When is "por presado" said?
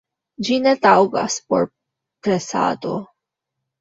1.51-2.95